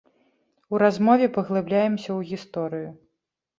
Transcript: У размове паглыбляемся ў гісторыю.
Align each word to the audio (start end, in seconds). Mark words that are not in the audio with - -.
У 0.75 0.79
размове 0.83 1.29
паглыбляемся 1.37 2.07
ў 2.17 2.33
гісторыю. 2.33 2.89